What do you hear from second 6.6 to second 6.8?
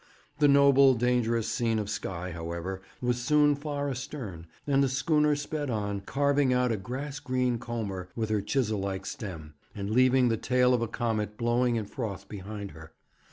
a